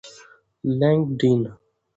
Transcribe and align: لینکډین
لینکډین 0.79 1.43